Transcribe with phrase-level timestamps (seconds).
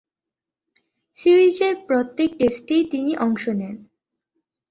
[1.17, 3.75] সিরিজের প্রত্যেক টেস্টেই তিনি অংশ নেন।